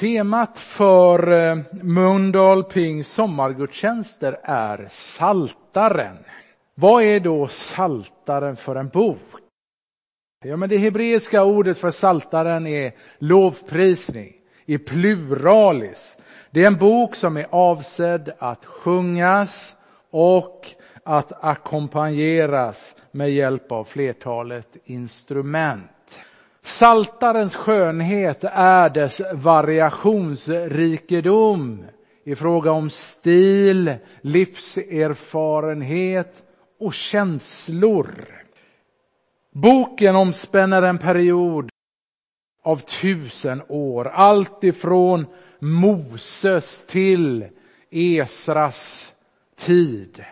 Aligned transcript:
Temat 0.00 0.58
för 0.58 1.32
eh, 1.32 1.58
Mölndal 1.70 2.64
Pings 2.64 3.08
sommargudstjänster 3.08 4.40
är 4.42 4.86
Saltaren. 4.90 6.16
Vad 6.74 7.02
är 7.02 7.20
då 7.20 7.48
Saltaren 7.48 8.56
för 8.56 8.76
en 8.76 8.88
bok? 8.88 9.18
Ja, 10.44 10.56
men 10.56 10.68
det 10.68 10.78
hebreiska 10.78 11.44
ordet 11.44 11.78
för 11.78 11.90
Saltaren 11.90 12.66
är 12.66 12.92
lovprisning 13.18 14.32
i 14.66 14.78
pluralis. 14.78 16.18
Det 16.50 16.62
är 16.62 16.66
en 16.66 16.76
bok 16.76 17.16
som 17.16 17.36
är 17.36 17.46
avsedd 17.50 18.32
att 18.38 18.64
sjungas 18.64 19.76
och 20.10 20.66
att 21.04 21.44
ackompanjeras 21.44 22.96
med 23.10 23.30
hjälp 23.30 23.72
av 23.72 23.84
flertalet 23.84 24.76
instrument. 24.84 25.90
Saltarens 26.62 27.54
skönhet 27.54 28.44
är 28.52 28.90
dess 28.90 29.20
variationsrikedom 29.34 31.84
i 32.24 32.34
fråga 32.34 32.70
om 32.70 32.90
stil, 32.90 33.94
livserfarenhet 34.20 36.44
och 36.80 36.94
känslor. 36.94 38.08
Boken 39.52 40.16
omspänner 40.16 40.82
en 40.82 40.98
period 40.98 41.70
av 42.62 42.76
tusen 42.76 43.62
år, 43.68 44.08
allt 44.08 44.64
ifrån 44.64 45.26
Moses 45.58 46.86
till 46.86 47.48
Esras 47.90 49.14
tid. 49.56 50.24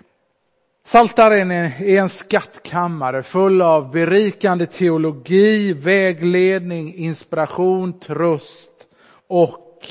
Saltaren 0.88 1.50
är 1.50 1.82
en 1.82 2.08
skattkammare 2.08 3.22
full 3.22 3.62
av 3.62 3.90
berikande 3.90 4.66
teologi, 4.66 5.72
vägledning, 5.72 6.94
inspiration, 6.94 8.00
tröst 8.00 8.72
och 9.26 9.86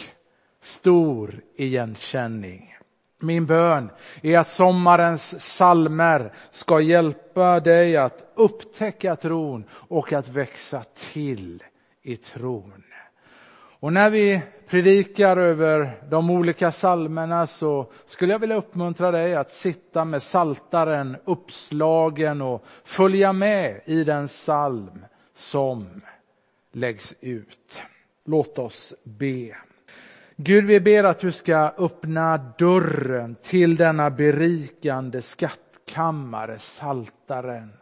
stor 0.62 1.42
igenkänning. 1.56 2.76
Min 3.22 3.46
bön 3.46 3.90
är 4.22 4.38
att 4.38 4.48
sommarens 4.48 5.56
salmer 5.56 6.34
ska 6.52 6.80
hjälpa 6.80 7.60
dig 7.60 7.98
att 7.98 8.32
upptäcka 8.36 9.16
tron 9.16 9.64
och 9.72 10.14
att 10.14 10.28
växa 10.28 10.84
till 11.14 11.64
i 12.04 12.16
tron. 12.16 12.84
Och 13.80 13.94
när 13.94 14.10
vi 14.10 14.42
predikar 14.68 15.38
över 15.38 16.02
de 16.10 16.30
olika 16.30 16.72
salmerna 16.72 17.48
så 17.48 17.92
skulle 18.06 18.32
jag 18.32 18.40
vilja 18.40 18.56
uppmuntra 18.56 19.12
dig 19.12 19.36
att 19.36 19.50
sitta 19.50 20.06
med 20.06 20.24
saltaren 20.24 21.18
uppslagen 21.26 22.42
och 22.42 22.66
följa 22.84 23.34
med 23.34 23.82
i 23.86 24.04
den 24.04 24.28
salm 24.28 25.06
som 25.34 26.02
läggs 26.74 27.16
ut. 27.22 27.80
Låt 28.26 28.60
oss 28.60 28.94
be. 29.04 29.56
Gud, 30.36 30.66
vi 30.66 30.80
ber 30.80 31.04
att 31.04 31.20
du 31.20 31.32
ska 31.32 31.74
öppna 31.78 32.38
dörren 32.58 33.36
till 33.44 33.76
denna 33.76 34.10
berikande 34.10 35.22
skattkammare, 35.22 36.60
saltaren. 36.60 37.74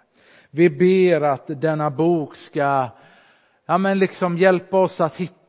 Vi 0.50 0.70
ber 0.70 1.22
att 1.22 1.62
denna 1.62 1.90
bok 1.90 2.36
ska 2.36 2.90
ja, 3.66 3.78
men 3.78 4.00
liksom 4.00 4.38
hjälpa 4.38 4.78
oss 4.78 5.02
att 5.02 5.16
hitta 5.16 5.45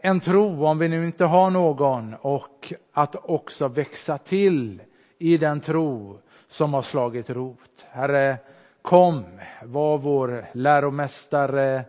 en 0.00 0.20
tro 0.20 0.66
om 0.66 0.78
vi 0.78 0.88
nu 0.88 1.04
inte 1.04 1.24
har 1.24 1.50
någon 1.50 2.14
och 2.14 2.72
att 2.92 3.16
också 3.22 3.68
växa 3.68 4.18
till 4.18 4.82
i 5.18 5.36
den 5.36 5.60
tro 5.60 6.18
som 6.48 6.74
har 6.74 6.82
slagit 6.82 7.30
rot. 7.30 7.86
Herre, 7.90 8.36
kom, 8.82 9.24
var 9.62 9.98
vår 9.98 10.46
läromästare 10.52 11.84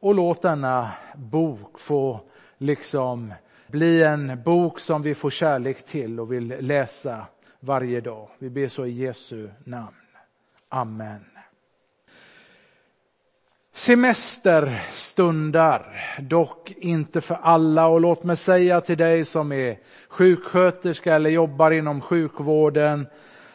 och 0.00 0.14
låt 0.14 0.42
denna 0.42 0.90
bok 1.14 1.78
få 1.78 2.20
liksom 2.58 3.34
bli 3.66 4.02
en 4.02 4.42
bok 4.42 4.80
som 4.80 5.02
vi 5.02 5.14
får 5.14 5.30
kärlek 5.30 5.84
till 5.84 6.20
och 6.20 6.32
vill 6.32 6.56
läsa 6.60 7.26
varje 7.60 8.00
dag. 8.00 8.28
Vi 8.38 8.50
ber 8.50 8.68
så 8.68 8.86
i 8.86 8.90
Jesu 8.90 9.50
namn. 9.64 9.96
Amen. 10.68 11.35
Semester 13.76 14.82
stundar, 14.92 16.06
dock 16.20 16.72
inte 16.76 17.20
för 17.20 17.38
alla. 17.42 17.86
Och 17.86 18.00
låt 18.00 18.24
mig 18.24 18.36
säga 18.36 18.80
till 18.80 18.96
dig 18.96 19.24
som 19.24 19.52
är 19.52 19.78
sjuksköterska 20.08 21.14
eller 21.14 21.30
jobbar 21.30 21.70
inom 21.70 22.00
sjukvården 22.00 23.06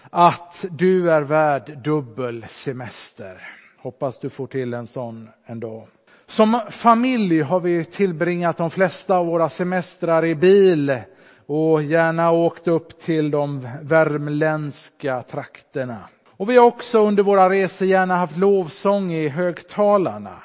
att 0.10 0.66
du 0.70 1.12
är 1.12 1.22
värd 1.22 1.78
dubbel 1.84 2.46
semester. 2.50 3.48
Hoppas 3.78 4.20
du 4.20 4.30
får 4.30 4.48
till 4.48 4.74
en 4.74 4.88
sån 4.88 5.30
en 5.46 5.60
dag. 5.60 5.88
Som 6.26 6.62
familj 6.70 7.42
har 7.42 7.60
vi 7.60 7.86
tillbringat 7.86 8.58
de 8.58 8.70
flesta 8.70 9.16
av 9.16 9.26
våra 9.26 9.50
semestrar 9.50 10.26
i 10.26 10.36
bil 10.36 10.98
och 11.46 11.84
gärna 11.84 12.32
åkt 12.32 12.68
upp 12.68 13.00
till 13.00 13.32
de 13.32 13.70
värmländska 13.82 15.24
trakterna. 15.24 15.98
Och 16.42 16.50
vi 16.50 16.58
har 16.58 16.66
också 16.66 17.08
under 17.08 17.24
våra 17.24 17.50
resor 17.50 17.88
gärna 17.88 18.16
haft 18.16 18.38
lovsång 18.38 19.12
i 19.12 19.28
högtalarna. 19.28 20.44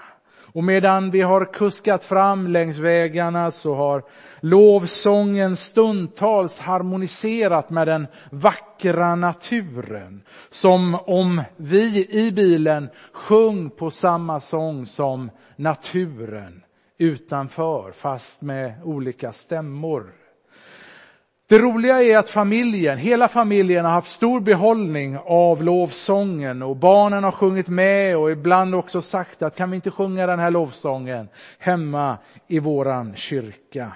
Och 0.54 0.64
medan 0.64 1.10
vi 1.10 1.20
har 1.20 1.52
kuskat 1.52 2.04
fram 2.04 2.46
längs 2.46 2.76
vägarna 2.76 3.50
så 3.50 3.74
har 3.74 4.02
lovsången 4.40 5.56
stundtals 5.56 6.58
harmoniserat 6.58 7.70
med 7.70 7.86
den 7.86 8.06
vackra 8.30 9.14
naturen. 9.14 10.22
Som 10.50 10.94
om 11.06 11.42
vi 11.56 12.08
i 12.10 12.32
bilen 12.32 12.88
sjöng 13.12 13.70
på 13.70 13.90
samma 13.90 14.40
sång 14.40 14.86
som 14.86 15.30
naturen 15.56 16.62
utanför, 16.98 17.92
fast 17.92 18.42
med 18.42 18.74
olika 18.84 19.32
stämmor. 19.32 20.25
Det 21.48 21.58
roliga 21.58 22.02
är 22.02 22.18
att 22.18 22.30
familjen, 22.30 22.98
hela 22.98 23.28
familjen 23.28 23.84
har 23.84 23.92
haft 23.92 24.10
stor 24.10 24.40
behållning 24.40 25.18
av 25.24 25.62
lovsången 25.62 26.62
och 26.62 26.76
barnen 26.76 27.24
har 27.24 27.32
sjungit 27.32 27.68
med 27.68 28.16
och 28.16 28.30
ibland 28.30 28.74
också 28.74 29.02
sagt 29.02 29.42
att 29.42 29.56
kan 29.56 29.70
vi 29.70 29.74
inte 29.74 29.90
sjunga 29.90 30.26
den 30.26 30.38
här 30.38 30.50
lovsången 30.50 31.28
hemma 31.58 32.18
i 32.48 32.58
våran 32.58 33.16
kyrka. 33.16 33.92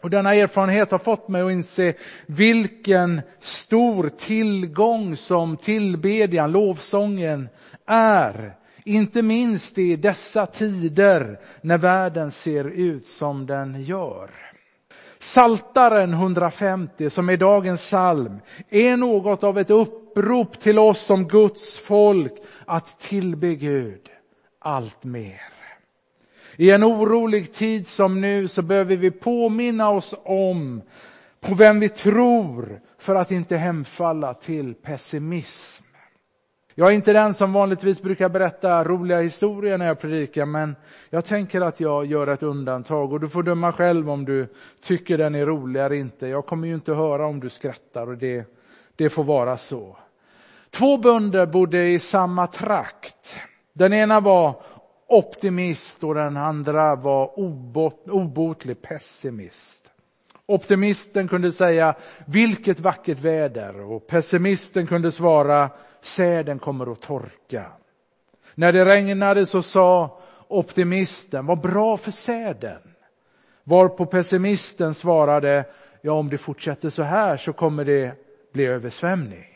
Och 0.00 0.10
denna 0.10 0.34
erfarenhet 0.34 0.90
har 0.90 0.98
fått 0.98 1.28
mig 1.28 1.42
att 1.42 1.52
inse 1.52 1.94
vilken 2.26 3.20
stor 3.38 4.08
tillgång 4.08 5.16
som 5.16 5.56
tillbedjan, 5.56 6.52
lovsången 6.52 7.48
är. 7.86 8.56
Inte 8.84 9.22
minst 9.22 9.78
i 9.78 9.96
dessa 9.96 10.46
tider 10.46 11.40
när 11.60 11.78
världen 11.78 12.30
ser 12.30 12.64
ut 12.64 13.06
som 13.06 13.46
den 13.46 13.82
gör. 13.82 14.49
Saltaren 15.22 16.12
150 16.12 17.10
som 17.10 17.28
är 17.28 17.36
dagens 17.36 17.80
psalm 17.80 18.40
är 18.70 18.96
något 18.96 19.44
av 19.44 19.58
ett 19.58 19.70
upprop 19.70 20.60
till 20.60 20.78
oss 20.78 21.00
som 21.00 21.28
Guds 21.28 21.76
folk 21.76 22.32
att 22.66 23.00
tillbe 23.00 23.54
Gud 23.54 24.10
allt 24.58 25.04
mer. 25.04 25.40
I 26.56 26.70
en 26.70 26.84
orolig 26.84 27.52
tid 27.52 27.86
som 27.86 28.20
nu 28.20 28.48
så 28.48 28.62
behöver 28.62 28.96
vi 28.96 29.10
påminna 29.10 29.90
oss 29.90 30.14
om 30.24 30.82
på 31.40 31.54
vem 31.54 31.80
vi 31.80 31.88
tror 31.88 32.80
för 32.98 33.14
att 33.14 33.30
inte 33.30 33.56
hemfalla 33.56 34.34
till 34.34 34.74
pessimism. 34.74 35.84
Jag 36.80 36.90
är 36.90 36.94
inte 36.94 37.12
den 37.12 37.34
som 37.34 37.52
vanligtvis 37.52 38.02
brukar 38.02 38.28
berätta 38.28 38.84
roliga 38.84 39.20
historier 39.20 39.78
när 39.78 39.86
jag 39.86 40.00
predikar, 40.00 40.46
men 40.46 40.76
jag 41.10 41.24
tänker 41.24 41.60
att 41.60 41.80
jag 41.80 42.06
gör 42.06 42.26
ett 42.26 42.42
undantag 42.42 43.12
och 43.12 43.20
du 43.20 43.28
får 43.28 43.42
döma 43.42 43.72
själv 43.72 44.10
om 44.10 44.24
du 44.24 44.46
tycker 44.82 45.18
den 45.18 45.34
är 45.34 45.46
rolig 45.46 45.80
eller 45.80 45.96
inte. 45.96 46.26
Jag 46.26 46.46
kommer 46.46 46.68
ju 46.68 46.74
inte 46.74 46.92
höra 46.94 47.26
om 47.26 47.40
du 47.40 47.48
skrattar 47.48 48.06
och 48.06 48.18
det, 48.18 48.44
det 48.96 49.10
får 49.10 49.24
vara 49.24 49.56
så. 49.56 49.96
Två 50.70 50.98
bönder 50.98 51.46
bodde 51.46 51.88
i 51.88 51.98
samma 51.98 52.46
trakt. 52.46 53.36
Den 53.72 53.92
ena 53.92 54.20
var 54.20 54.62
optimist 55.06 56.04
och 56.04 56.14
den 56.14 56.36
andra 56.36 56.94
var 56.94 57.38
obotlig 58.10 58.82
pessimist. 58.82 59.90
Optimisten 60.46 61.28
kunde 61.28 61.52
säga 61.52 61.94
vilket 62.26 62.80
vackert 62.80 63.18
väder 63.18 63.80
och 63.80 64.06
pessimisten 64.06 64.86
kunde 64.86 65.12
svara 65.12 65.70
säden 66.04 66.58
kommer 66.58 66.92
att 66.92 67.00
torka. 67.00 67.72
När 68.54 68.72
det 68.72 68.84
regnade 68.84 69.46
så 69.46 69.62
sa 69.62 70.20
optimisten, 70.48 71.46
vad 71.46 71.60
bra 71.60 71.96
för 71.96 72.10
säden. 72.10 72.80
Varpå 73.64 74.06
pessimisten 74.06 74.94
svarade, 74.94 75.64
ja 76.00 76.12
om 76.12 76.28
det 76.28 76.38
fortsätter 76.38 76.90
så 76.90 77.02
här 77.02 77.36
så 77.36 77.52
kommer 77.52 77.84
det 77.84 78.14
bli 78.52 78.66
översvämning. 78.66 79.46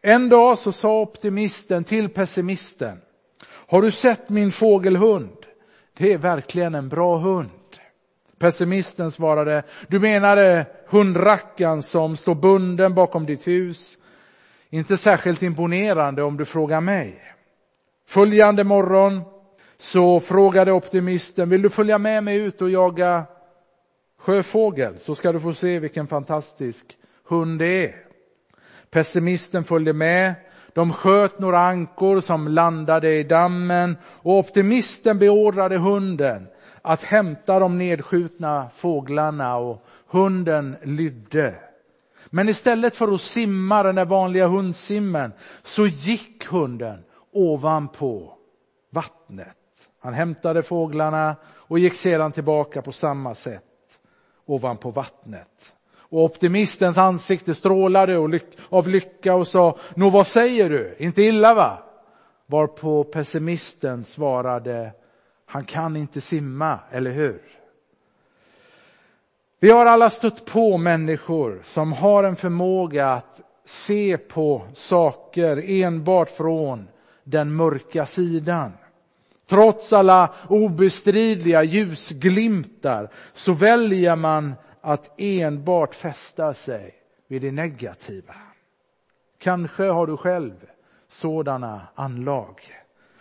En 0.00 0.28
dag 0.28 0.58
så 0.58 0.72
sa 0.72 1.00
optimisten 1.00 1.84
till 1.84 2.08
pessimisten, 2.08 3.00
har 3.46 3.82
du 3.82 3.90
sett 3.90 4.28
min 4.28 4.52
fågelhund? 4.52 5.36
Det 5.94 6.12
är 6.12 6.18
verkligen 6.18 6.74
en 6.74 6.88
bra 6.88 7.18
hund. 7.18 7.50
Pessimisten 8.38 9.10
svarade, 9.10 9.62
du 9.88 10.00
menade 10.00 10.58
eh, 10.58 10.66
hundrackan 10.86 11.82
som 11.82 12.16
står 12.16 12.34
bunden 12.34 12.94
bakom 12.94 13.26
ditt 13.26 13.46
hus 13.46 13.98
inte 14.72 14.96
särskilt 14.96 15.42
imponerande 15.42 16.22
om 16.22 16.36
du 16.36 16.44
frågar 16.44 16.80
mig. 16.80 17.22
Följande 18.06 18.64
morgon 18.64 19.20
så 19.78 20.20
frågade 20.20 20.72
optimisten, 20.72 21.48
vill 21.48 21.62
du 21.62 21.68
följa 21.68 21.98
med 21.98 22.24
mig 22.24 22.36
ut 22.36 22.62
och 22.62 22.70
jaga 22.70 23.24
sjöfågel 24.18 24.98
så 24.98 25.14
ska 25.14 25.32
du 25.32 25.40
få 25.40 25.54
se 25.54 25.78
vilken 25.78 26.06
fantastisk 26.06 26.96
hund 27.28 27.58
det 27.58 27.86
är. 27.86 27.94
Pessimisten 28.90 29.64
följde 29.64 29.92
med. 29.92 30.34
De 30.72 30.92
sköt 30.92 31.38
några 31.38 31.58
ankor 31.58 32.20
som 32.20 32.48
landade 32.48 33.14
i 33.14 33.22
dammen 33.22 33.96
och 34.04 34.38
optimisten 34.38 35.18
beordrade 35.18 35.76
hunden 35.76 36.46
att 36.82 37.02
hämta 37.02 37.58
de 37.58 37.78
nedskjutna 37.78 38.70
fåglarna 38.76 39.56
och 39.56 39.84
hunden 40.06 40.76
lydde. 40.82 41.54
Men 42.34 42.48
istället 42.48 42.96
för 42.96 43.14
att 43.14 43.20
simma 43.20 43.82
den 43.82 43.94
där 43.94 44.04
vanliga 44.04 44.48
hundsimmen 44.48 45.32
så 45.62 45.86
gick 45.86 46.46
hunden 46.46 47.04
ovanpå 47.32 48.32
vattnet. 48.90 49.56
Han 50.00 50.14
hämtade 50.14 50.62
fåglarna 50.62 51.36
och 51.44 51.78
gick 51.78 51.94
sedan 51.94 52.32
tillbaka 52.32 52.82
på 52.82 52.92
samma 52.92 53.34
sätt 53.34 53.62
ovanpå 54.46 54.90
vattnet. 54.90 55.74
Och 55.96 56.24
optimistens 56.24 56.98
ansikte 56.98 57.54
strålade 57.54 58.18
av 58.68 58.88
lycka 58.88 59.34
och 59.34 59.48
sa, 59.48 59.78
Nå 59.94 60.10
vad 60.10 60.26
säger 60.26 60.70
du, 60.70 60.96
inte 60.98 61.22
illa 61.22 61.54
va? 61.54 61.82
Varpå 62.46 63.04
pessimisten 63.04 64.04
svarade, 64.04 64.92
han 65.46 65.64
kan 65.64 65.96
inte 65.96 66.20
simma, 66.20 66.78
eller 66.90 67.10
hur? 67.10 67.42
Vi 69.62 69.70
har 69.70 69.86
alla 69.86 70.10
stött 70.10 70.44
på 70.44 70.78
människor 70.78 71.60
som 71.62 71.92
har 71.92 72.24
en 72.24 72.36
förmåga 72.36 73.12
att 73.12 73.40
se 73.64 74.18
på 74.18 74.62
saker 74.72 75.62
enbart 75.70 76.30
från 76.30 76.88
den 77.24 77.54
mörka 77.54 78.06
sidan. 78.06 78.72
Trots 79.48 79.92
alla 79.92 80.34
obestridliga 80.48 81.62
ljusglimtar 81.62 83.10
så 83.32 83.52
väljer 83.52 84.16
man 84.16 84.54
att 84.80 85.20
enbart 85.20 85.94
fästa 85.94 86.54
sig 86.54 86.94
vid 87.28 87.42
det 87.42 87.52
negativa. 87.52 88.34
Kanske 89.38 89.84
har 89.84 90.06
du 90.06 90.16
själv 90.16 90.54
sådana 91.08 91.88
anlag. 91.94 92.60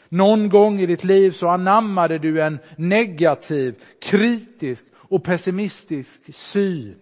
Någon 0.10 0.50
gång 0.50 0.80
i 0.80 0.86
ditt 0.86 1.04
liv 1.04 1.32
så 1.32 1.48
anammade 1.48 2.18
du 2.18 2.42
en 2.42 2.60
negativ, 2.76 3.84
kritisk 4.02 4.86
och 5.12 5.24
pessimistisk 5.24 6.34
syn 6.34 7.00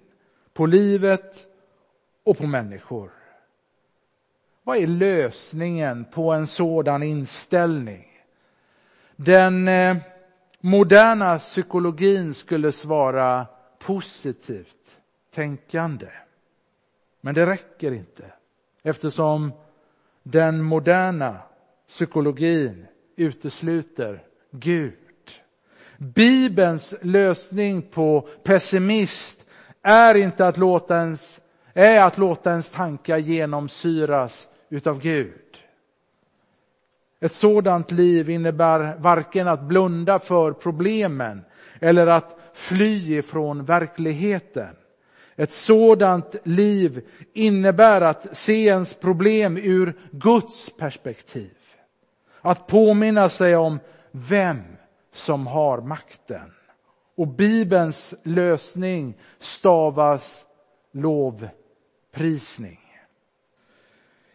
på 0.53 0.65
livet 0.65 1.47
och 2.23 2.37
på 2.37 2.47
människor. 2.47 3.11
Vad 4.63 4.77
är 4.77 4.87
lösningen 4.87 6.05
på 6.05 6.31
en 6.31 6.47
sådan 6.47 7.03
inställning? 7.03 8.05
Den 9.15 9.67
eh, 9.67 9.97
moderna 10.59 11.37
psykologin 11.39 12.33
skulle 12.33 12.71
svara 12.71 13.45
positivt 13.79 14.99
tänkande. 15.31 16.09
Men 17.21 17.35
det 17.35 17.45
räcker 17.45 17.91
inte 17.91 18.33
eftersom 18.83 19.51
den 20.23 20.63
moderna 20.63 21.37
psykologin 21.87 22.85
utesluter 23.15 24.23
Gud. 24.51 24.98
Bibelns 25.99 26.95
lösning 27.01 27.81
på 27.81 28.27
pessimist 28.43 29.45
är 29.83 30.15
inte 30.15 30.47
att 30.47 30.57
låta 30.57 30.97
ens, 30.97 31.41
är 31.73 32.01
att 32.01 32.17
låta 32.17 32.51
ens 32.51 32.71
tankar 32.71 33.17
genomsyras 33.17 34.49
utav 34.69 34.99
Gud. 34.99 35.57
Ett 37.19 37.31
sådant 37.31 37.91
liv 37.91 38.29
innebär 38.29 38.95
varken 38.97 39.47
att 39.47 39.61
blunda 39.61 40.19
för 40.19 40.51
problemen 40.51 41.41
eller 41.79 42.07
att 42.07 42.39
fly 42.53 43.17
ifrån 43.17 43.65
verkligheten. 43.65 44.75
Ett 45.35 45.51
sådant 45.51 46.35
liv 46.43 47.07
innebär 47.33 48.01
att 48.01 48.37
se 48.37 48.65
ens 48.65 48.93
problem 48.93 49.57
ur 49.57 49.99
Guds 50.11 50.69
perspektiv. 50.77 51.57
Att 52.41 52.67
påminna 52.67 53.29
sig 53.29 53.55
om 53.55 53.79
vem 54.11 54.61
som 55.11 55.47
har 55.47 55.81
makten. 55.81 56.51
Och 57.15 57.27
Bibelns 57.27 58.15
lösning 58.23 59.17
stavas 59.39 60.45
lovprisning. 60.91 62.79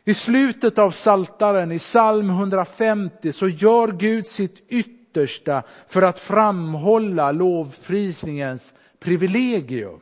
I 0.05 0.15
slutet 0.15 0.79
av 0.79 0.91
Saltaren 0.91 1.73
i 1.73 1.79
psalm 1.79 2.31
150 2.31 3.33
så 3.33 3.49
gör 3.49 3.89
Gud 3.89 4.27
sitt 4.27 4.63
yttersta 4.69 5.63
för 5.87 6.03
att 6.03 6.19
framhålla 6.19 7.33
lovprisningens 7.33 8.75
privilegium. 8.99 10.01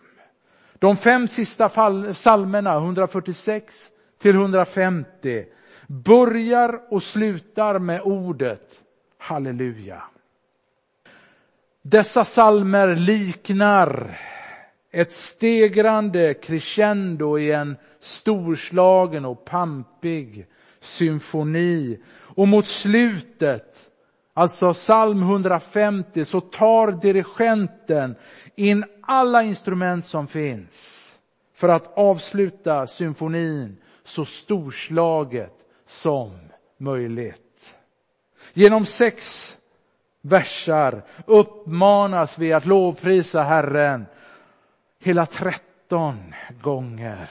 De 0.75 0.97
fem 0.97 1.29
sista 1.29 1.69
psalmerna, 2.13 2.77
146 2.77 3.75
till 4.19 4.35
150, 4.35 5.45
börjar 5.87 6.93
och 6.93 7.03
slutar 7.03 7.79
med 7.79 8.01
ordet 8.01 8.83
halleluja. 9.19 10.03
Dessa 11.83 12.25
salmer 12.25 12.97
liknar 12.97 14.21
ett 14.91 15.13
stegrande 15.13 16.35
crescendo 16.35 17.39
i 17.39 17.53
en 17.53 17.77
storslagen 18.01 19.25
och 19.25 19.45
pampig 19.45 20.47
symfoni. 20.81 22.01
Och 22.19 22.49
mot 22.49 22.67
slutet, 22.67 23.91
alltså 24.35 24.73
psalm 24.73 25.23
150, 25.23 26.25
så 26.25 26.41
tar 26.41 26.93
dirigenten 26.93 28.15
in 28.55 28.85
alla 29.03 29.43
instrument 29.43 30.05
som 30.05 30.27
finns 30.29 30.99
för 31.55 31.69
att 31.69 31.99
avsluta 31.99 32.87
symfonin 32.87 33.77
så 34.05 34.25
storslaget 34.25 35.55
som 35.87 36.31
möjligt. 36.79 37.77
Genom 38.53 38.87
sex 38.87 39.57
versar 40.23 41.03
uppmanas 41.27 42.39
vi 42.39 42.53
att 42.53 42.67
lovprisa 42.67 43.43
Herren 43.43 44.07
hela 44.99 45.27
tretton 45.27 46.35
gånger. 46.63 47.31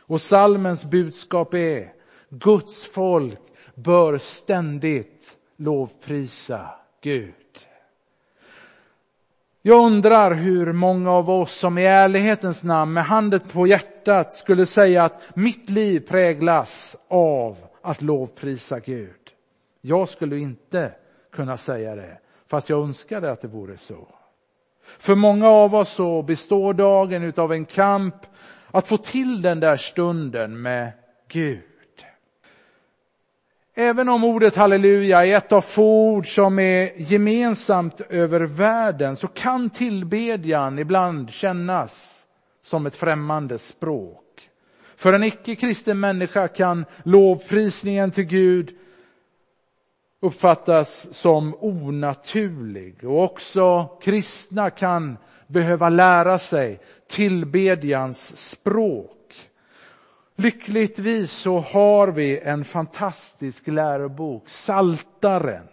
Och 0.00 0.20
salmens 0.20 0.84
budskap 0.84 1.54
är 1.54 1.92
Guds 2.28 2.84
folk 2.84 3.40
bör 3.74 4.18
ständigt 4.18 5.36
lovprisa 5.56 6.70
Gud. 7.00 7.34
Jag 9.62 9.86
undrar 9.86 10.34
hur 10.34 10.72
många 10.72 11.10
av 11.12 11.30
oss 11.30 11.52
som 11.52 11.78
i 11.78 11.86
ärlighetens 11.86 12.64
namn 12.64 12.92
med 12.92 13.04
handen 13.04 13.40
på 13.40 13.66
hjärtat 13.66 14.32
skulle 14.32 14.66
säga 14.66 15.04
att 15.04 15.22
mitt 15.34 15.70
liv 15.70 16.00
präglas 16.00 16.96
av 17.08 17.56
att 17.82 18.02
lovprisa 18.02 18.80
Gud. 18.80 19.16
Jag 19.80 20.08
skulle 20.08 20.38
inte 20.38 20.92
kunna 21.32 21.56
säga 21.56 21.94
det, 21.94 22.18
fast 22.46 22.68
jag 22.68 22.82
önskade 22.82 23.32
att 23.32 23.40
det 23.40 23.48
vore 23.48 23.76
så. 23.76 24.08
För 24.98 25.14
många 25.14 25.48
av 25.48 25.74
oss 25.74 25.92
så 25.92 26.22
består 26.22 26.74
dagen 26.74 27.22
utav 27.22 27.52
en 27.52 27.64
kamp 27.64 28.14
att 28.70 28.86
få 28.86 28.96
till 28.96 29.42
den 29.42 29.60
där 29.60 29.76
stunden 29.76 30.62
med 30.62 30.92
Gud. 31.28 31.62
Även 33.74 34.08
om 34.08 34.24
ordet 34.24 34.56
halleluja 34.56 35.26
är 35.26 35.36
ett 35.36 35.52
av 35.52 35.60
få 35.60 36.10
ord 36.10 36.34
som 36.34 36.58
är 36.58 36.92
gemensamt 36.96 38.00
över 38.00 38.40
världen 38.40 39.16
så 39.16 39.26
kan 39.26 39.70
tillbedjan 39.70 40.78
ibland 40.78 41.30
kännas 41.30 42.22
som 42.62 42.86
ett 42.86 42.96
främmande 42.96 43.58
språk. 43.58 44.50
För 44.96 45.12
en 45.12 45.24
icke-kristen 45.24 46.00
människa 46.00 46.48
kan 46.48 46.84
lovprisningen 47.02 48.10
till 48.10 48.24
Gud 48.24 48.76
uppfattas 50.20 51.14
som 51.14 51.54
onaturlig 51.60 53.04
och 53.04 53.24
också 53.24 53.88
kristna 54.02 54.70
kan 54.70 55.16
behöva 55.46 55.88
lära 55.88 56.38
sig 56.38 56.80
tillbedjans 57.08 58.36
språk. 58.50 59.50
Lyckligtvis 60.36 61.30
så 61.30 61.58
har 61.58 62.08
vi 62.08 62.38
en 62.38 62.64
fantastisk 62.64 63.66
lärobok, 63.66 64.48
Saltaren. 64.48 65.68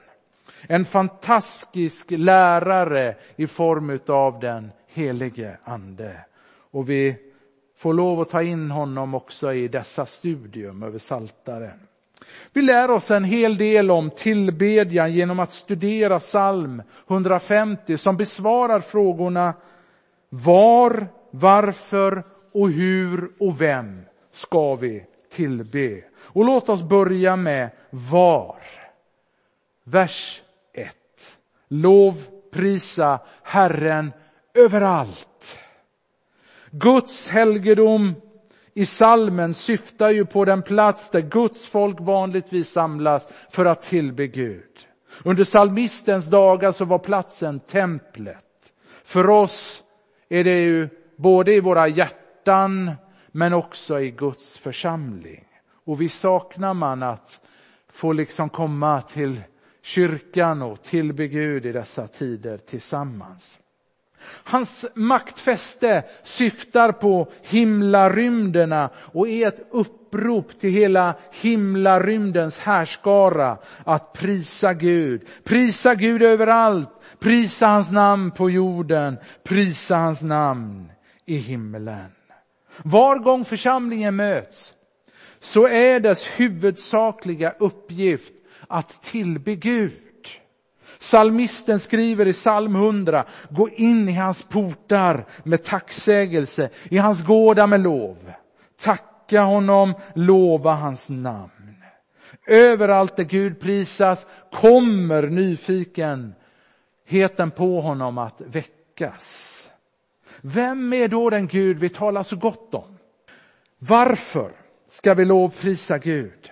En 0.61 0.85
fantastisk 0.85 2.11
lärare 2.11 3.15
i 3.35 3.47
form 3.47 3.99
av 4.07 4.39
den 4.39 4.71
helige 4.87 5.57
ande. 5.63 6.25
Och 6.71 6.89
vi 6.89 7.15
får 7.77 7.93
lov 7.93 8.21
att 8.21 8.29
ta 8.29 8.41
in 8.41 8.71
honom 8.71 9.13
också 9.13 9.53
i 9.53 9.67
dessa 9.67 10.05
studium 10.05 10.83
över 10.83 10.99
Saltaren. 10.99 11.86
Vi 12.53 12.61
lär 12.61 12.91
oss 12.91 13.11
en 13.11 13.23
hel 13.23 13.57
del 13.57 13.91
om 13.91 14.09
tillbedjan 14.09 15.13
genom 15.13 15.39
att 15.39 15.51
studera 15.51 16.19
psalm 16.19 16.83
150 17.07 17.97
som 17.97 18.17
besvarar 18.17 18.79
frågorna 18.79 19.53
var, 20.29 21.07
varför 21.31 22.23
och 22.53 22.69
hur 22.69 23.31
och 23.39 23.61
vem 23.61 24.01
ska 24.31 24.75
vi 24.75 25.05
tillbe. 25.31 26.03
Och 26.17 26.45
låt 26.45 26.69
oss 26.69 26.83
börja 26.83 27.35
med 27.35 27.69
var. 27.89 28.59
Vers 29.83 30.41
1. 30.73 30.95
Lov, 31.67 32.15
prisa 32.51 33.19
Herren 33.43 34.13
överallt. 34.53 35.59
Guds 36.71 37.29
helgedom 37.29 38.15
i 38.77 38.85
salmen 38.85 39.53
syftar 39.53 40.09
ju 40.09 40.25
på 40.25 40.45
den 40.45 40.61
plats 40.61 41.09
där 41.09 41.21
Guds 41.21 41.65
folk 41.65 41.99
vanligtvis 41.99 42.69
samlas 42.69 43.29
för 43.49 43.65
att 43.65 43.81
tillbe 43.81 44.27
Gud. 44.27 44.87
Under 45.23 45.43
salmistens 45.43 46.25
dagar 46.25 46.71
så 46.71 46.85
var 46.85 46.99
platsen 46.99 47.59
templet. 47.59 48.73
För 49.03 49.29
oss 49.29 49.83
är 50.29 50.43
det 50.43 50.59
ju 50.59 50.89
både 51.15 51.53
i 51.53 51.59
våra 51.59 51.87
hjärtan 51.87 52.91
men 53.31 53.53
också 53.53 53.99
i 53.99 54.11
Guds 54.11 54.57
församling. 54.57 55.45
Och 55.85 56.01
vi 56.01 56.09
saknar 56.09 56.73
man 56.73 57.03
att 57.03 57.41
få 57.91 58.13
liksom 58.13 58.49
komma 58.49 59.01
till 59.01 59.41
kyrkan 59.81 60.61
och 60.61 60.81
tillbe 60.81 61.27
Gud 61.27 61.65
i 61.65 61.71
dessa 61.71 62.07
tider 62.07 62.57
tillsammans. 62.57 63.59
Hans 64.23 64.85
maktfäste 64.93 66.03
syftar 66.23 66.91
på 66.91 67.31
himlarymderna 67.41 68.89
och 68.95 69.27
är 69.27 69.47
ett 69.47 69.67
upprop 69.71 70.59
till 70.59 70.69
hela 70.69 71.15
himlarymdens 71.31 72.59
härskara 72.59 73.57
att 73.85 74.13
prisa 74.13 74.73
Gud. 74.73 75.21
Prisa 75.43 75.95
Gud 75.95 76.23
överallt, 76.23 76.89
prisa 77.19 77.67
hans 77.67 77.91
namn 77.91 78.31
på 78.31 78.49
jorden, 78.49 79.17
prisa 79.43 79.95
hans 79.95 80.21
namn 80.21 80.91
i 81.25 81.37
himlen. 81.37 82.11
Var 82.83 83.17
gång 83.17 83.45
församlingen 83.45 84.15
möts 84.15 84.73
så 85.39 85.67
är 85.67 85.99
dess 85.99 86.23
huvudsakliga 86.23 87.53
uppgift 87.59 88.33
att 88.67 89.03
tillbe 89.03 89.55
Gud. 89.55 89.91
Salmisten 90.99 91.79
skriver 91.79 92.27
i 92.27 92.33
psalm 92.33 92.75
100, 92.75 93.25
gå 93.49 93.69
in 93.69 94.09
i 94.09 94.13
hans 94.13 94.43
portar 94.43 95.25
med 95.43 95.63
tacksägelse, 95.63 96.69
i 96.89 96.97
hans 96.97 97.23
gårdar 97.23 97.67
med 97.67 97.79
lov. 97.79 98.33
Tacka 98.79 99.41
honom, 99.41 99.93
lova 100.15 100.73
hans 100.73 101.09
namn. 101.09 101.51
Överallt 102.47 103.15
där 103.15 103.23
Gud 103.23 103.59
prisas 103.59 104.27
kommer 104.51 105.23
nyfikenheten 105.23 107.51
på 107.55 107.81
honom 107.81 108.17
att 108.17 108.41
väckas. 108.41 109.53
Vem 110.41 110.93
är 110.93 111.07
då 111.07 111.29
den 111.29 111.47
Gud 111.47 111.79
vi 111.79 111.89
talar 111.89 112.23
så 112.23 112.35
gott 112.35 112.73
om? 112.73 112.97
Varför 113.79 114.51
ska 114.89 115.13
vi 115.13 115.25
lovprisa 115.25 115.97
Gud? 115.97 116.51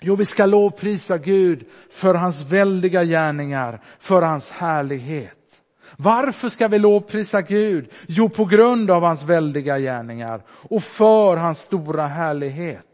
Jo, 0.00 0.14
vi 0.14 0.24
ska 0.24 0.46
lovprisa 0.46 1.18
Gud 1.18 1.66
för 1.90 2.14
hans 2.14 2.42
väldiga 2.42 3.04
gärningar, 3.04 3.82
för 3.98 4.22
hans 4.22 4.50
härlighet. 4.50 5.32
Varför 5.96 6.48
ska 6.48 6.68
vi 6.68 6.78
lovprisa 6.78 7.42
Gud? 7.42 7.92
Jo, 8.08 8.28
på 8.28 8.44
grund 8.44 8.90
av 8.90 9.02
hans 9.02 9.22
väldiga 9.22 9.78
gärningar 9.78 10.42
och 10.48 10.82
för 10.82 11.36
hans 11.36 11.58
stora 11.58 12.06
härlighet. 12.06 12.86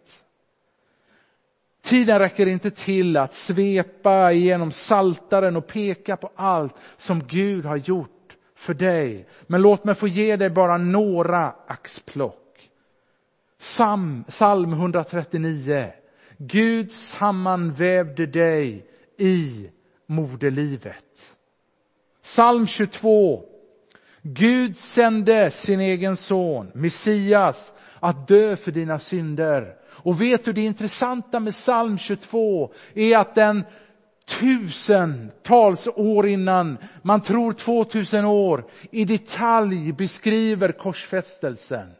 Tiden 1.82 2.18
räcker 2.18 2.46
inte 2.46 2.70
till 2.70 3.16
att 3.16 3.32
svepa 3.32 4.32
igenom 4.32 4.72
saltaren 4.72 5.56
och 5.56 5.66
peka 5.66 6.16
på 6.16 6.30
allt 6.36 6.74
som 6.96 7.24
Gud 7.24 7.64
har 7.64 7.76
gjort 7.76 8.36
för 8.56 8.74
dig. 8.74 9.26
Men 9.46 9.62
låt 9.62 9.84
mig 9.84 9.94
få 9.94 10.08
ge 10.08 10.36
dig 10.36 10.50
bara 10.50 10.76
några 10.78 11.54
axplock. 11.66 12.70
Psalm, 13.58 14.24
Psalm 14.28 14.72
139 14.72 15.92
Gud 16.46 16.92
sammanvävde 16.92 18.26
dig 18.26 18.86
i 19.18 19.70
moderlivet. 20.06 21.36
Psalm 22.22 22.66
22. 22.66 23.44
Gud 24.22 24.76
sände 24.76 25.50
sin 25.50 25.80
egen 25.80 26.16
son, 26.16 26.70
Messias, 26.74 27.74
att 28.00 28.28
dö 28.28 28.56
för 28.56 28.72
dina 28.72 28.98
synder. 28.98 29.74
Och 29.88 30.20
vet 30.20 30.44
du, 30.44 30.52
det 30.52 30.60
intressanta 30.60 31.40
med 31.40 31.52
psalm 31.52 31.98
22 31.98 32.72
är 32.94 33.18
att 33.18 33.34
den 33.34 33.64
tusentals 34.40 35.88
år 35.94 36.26
innan, 36.26 36.78
man 37.02 37.20
tror 37.20 37.52
2000 37.52 38.24
år, 38.24 38.64
i 38.90 39.04
detalj 39.04 39.92
beskriver 39.92 40.72
korsfästelsen. 40.72 41.90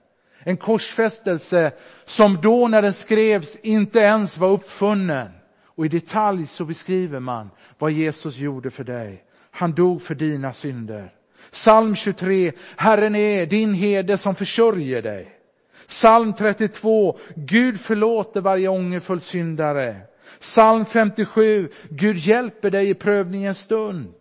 En 0.44 0.56
korsfästelse 0.56 1.72
som 2.04 2.38
då 2.42 2.68
när 2.68 2.82
den 2.82 2.92
skrevs 2.92 3.56
inte 3.62 3.98
ens 3.98 4.38
var 4.38 4.48
uppfunnen. 4.48 5.28
Och 5.64 5.86
i 5.86 5.88
detalj 5.88 6.46
så 6.46 6.64
beskriver 6.64 7.20
man 7.20 7.50
vad 7.78 7.92
Jesus 7.92 8.36
gjorde 8.36 8.70
för 8.70 8.84
dig. 8.84 9.24
Han 9.50 9.72
dog 9.72 10.02
för 10.02 10.14
dina 10.14 10.52
synder. 10.52 11.12
Psalm 11.50 11.94
23, 11.94 12.52
Herren 12.76 13.14
är 13.14 13.46
din 13.46 13.74
herde 13.74 14.18
som 14.18 14.34
försörjer 14.34 15.02
dig. 15.02 15.38
Psalm 15.86 16.32
32, 16.32 17.18
Gud 17.36 17.80
förlåter 17.80 18.40
varje 18.40 18.68
ångerfull 18.68 19.20
syndare. 19.20 19.96
Psalm 20.40 20.84
57, 20.84 21.68
Gud 21.90 22.16
hjälper 22.16 22.70
dig 22.70 22.88
i 22.90 22.94
prövningens 22.94 23.58
stund. 23.58 24.14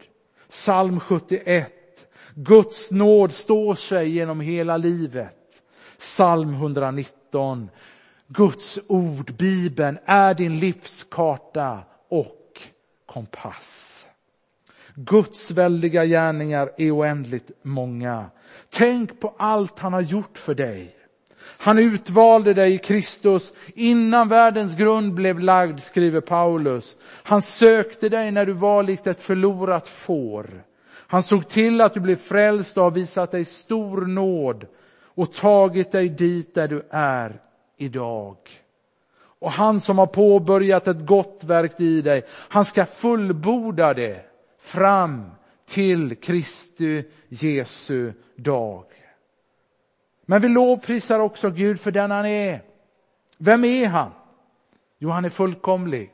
Psalm 0.50 1.00
71, 1.00 1.74
Guds 2.36 2.92
nåd 2.92 3.34
står 3.34 3.76
sig 3.76 4.10
genom 4.10 4.40
hela 4.40 4.78
livet. 4.78 5.41
Psalm 6.02 6.54
119. 6.54 7.70
Guds 8.28 8.80
ord, 8.88 9.34
Bibeln, 9.38 10.00
är 10.06 10.34
din 10.34 10.60
livskarta 10.60 11.80
och 12.10 12.62
kompass. 13.06 14.08
Guds 14.96 15.52
väldiga 15.52 16.06
gärningar 16.06 16.72
är 16.78 16.96
oändligt 16.96 17.52
många. 17.62 18.26
Tänk 18.70 19.20
på 19.20 19.36
allt 19.38 19.80
han 19.80 19.94
har 19.94 20.02
gjort 20.02 20.38
för 20.38 20.56
dig. 20.56 20.96
Han 21.40 21.80
utvalde 21.80 22.54
dig 22.54 22.74
i 22.74 22.78
Kristus 22.78 23.54
innan 23.76 24.28
världens 24.28 24.76
grund 24.76 25.14
blev 25.14 25.40
lagd, 25.40 25.80
skriver 25.80 26.22
Paulus. 26.22 26.98
Han 27.04 27.42
sökte 27.42 28.10
dig 28.10 28.32
när 28.32 28.46
du 28.46 28.54
var 28.54 28.84
likt 28.84 29.08
ett 29.08 29.22
förlorat 29.22 29.88
får. 29.88 30.64
Han 30.88 31.24
såg 31.24 31.48
till 31.48 31.82
att 31.82 31.94
du 31.94 32.00
blev 32.00 32.16
frälst 32.16 32.78
och 32.78 32.84
har 32.84 32.92
visat 32.92 33.32
dig 33.32 33.46
stor 33.46 34.06
nåd 34.06 34.66
och 35.16 35.34
tagit 35.34 35.92
dig 35.92 36.10
dit 36.10 36.56
där 36.56 36.68
du 36.68 36.88
är 36.90 37.42
idag. 37.78 38.38
Och 39.42 39.52
han 39.52 39.80
som 39.80 39.98
har 39.98 40.08
påbörjat 40.08 40.88
ett 40.88 41.06
gott 41.06 41.44
verk 41.44 41.80
i 41.80 42.02
dig, 42.02 42.24
han 42.30 42.66
ska 42.66 42.86
fullborda 42.86 43.94
det 43.94 44.26
fram 44.60 45.32
till 45.66 46.16
Kristi 46.16 47.04
Jesu 47.30 48.14
dag. 48.36 48.86
Men 50.26 50.42
vi 50.42 50.48
lovprisar 50.48 51.20
också 51.20 51.50
Gud 51.50 51.80
för 51.80 51.92
den 51.92 52.12
han 52.12 52.26
är. 52.26 52.62
Vem 53.38 53.66
är 53.66 53.88
han? 53.88 54.12
Jo, 55.00 55.10
han 55.10 55.26
är 55.26 55.30
fullkomlig 55.30 56.12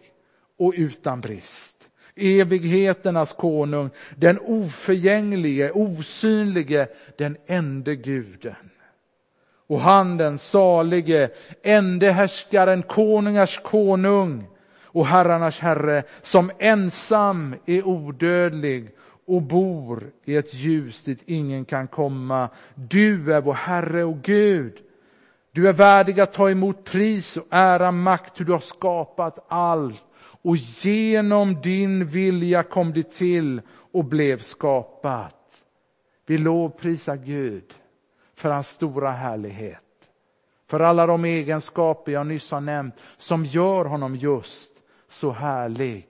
och 0.57 0.73
utan 0.77 1.21
brist. 1.21 1.89
Evigheternas 2.15 3.33
konung, 3.33 3.89
den 4.15 4.39
oförgänglige, 4.39 5.71
osynlige, 5.71 6.87
den 7.17 7.37
ende 7.45 7.95
guden. 7.95 8.55
Och 9.67 9.81
han 9.81 10.17
den 10.17 10.37
salige, 10.37 11.29
ende 11.63 12.11
härskaren, 12.11 12.83
konungars 12.83 13.59
konung 13.63 14.47
och 14.83 15.05
herrarnas 15.05 15.59
herre, 15.59 16.03
som 16.21 16.51
ensam 16.59 17.55
är 17.65 17.87
odödlig 17.87 18.89
och 19.27 19.41
bor 19.41 20.03
i 20.25 20.35
ett 20.35 20.53
ljus 20.53 21.03
dit 21.03 21.23
ingen 21.25 21.65
kan 21.65 21.87
komma. 21.87 22.49
Du 22.75 23.33
är 23.33 23.41
vår 23.41 23.53
Herre 23.53 24.03
och 24.03 24.21
Gud. 24.21 24.73
Du 25.51 25.69
är 25.69 25.73
värdig 25.73 26.19
att 26.19 26.33
ta 26.33 26.49
emot 26.49 26.83
pris 26.83 27.37
och 27.37 27.47
ära, 27.49 27.91
makt, 27.91 28.39
hur 28.39 28.45
du 28.45 28.51
har 28.51 28.59
skapat 28.59 29.45
allt. 29.47 30.03
Och 30.41 30.55
genom 30.55 31.61
din 31.61 32.05
vilja 32.05 32.63
kom 32.63 32.93
det 32.93 33.09
till 33.09 33.61
och 33.91 34.05
blev 34.05 34.39
skapat. 34.39 35.63
Vi 36.25 36.37
lovprisar 36.37 37.15
Gud 37.15 37.73
för 38.37 38.49
hans 38.49 38.69
stora 38.69 39.11
härlighet. 39.11 39.83
För 40.67 40.79
alla 40.79 41.05
de 41.05 41.25
egenskaper 41.25 42.11
jag 42.11 42.27
nyss 42.27 42.51
har 42.51 42.61
nämnt 42.61 43.03
som 43.17 43.45
gör 43.45 43.85
honom 43.85 44.15
just 44.15 44.71
så 45.07 45.31
härlig 45.31 46.07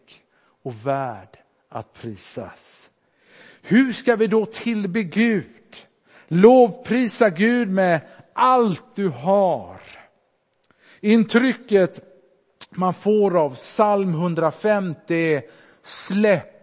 och 0.64 0.74
värd 0.86 1.38
att 1.70 1.94
prisas. 1.94 2.92
Hur 3.62 3.94
ska 3.94 4.16
vi 4.16 4.28
då 4.28 4.46
tillbe 4.46 5.04
Gud? 5.04 5.76
Lovprisa 6.28 7.30
Gud 7.30 7.70
med 7.70 8.02
allt 8.34 8.96
du 8.96 9.10
har. 9.10 9.82
Intrycket 11.00 12.00
man 12.70 12.94
får 12.94 13.38
av 13.38 13.56
psalm 13.56 14.10
150 14.10 15.16
är 15.16 15.44
släpp 15.82 16.57